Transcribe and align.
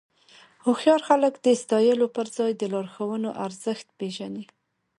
هوښیار 0.65 1.01
خلک 1.09 1.33
د 1.45 1.47
ستایلو 1.61 2.07
پر 2.15 2.25
ځای 2.37 2.51
د 2.55 2.63
لارښوونو 2.73 3.29
ارزښت 3.45 3.87
پېژني. 3.99 4.45